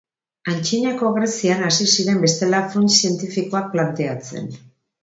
Antzinako 0.53 1.11
Grezian 1.17 1.61
hasi 1.67 1.87
ziren 1.97 2.19
bestela 2.25 2.65
funts 2.73 2.99
zientifikoak 3.05 3.73
planteatzen. 3.79 4.53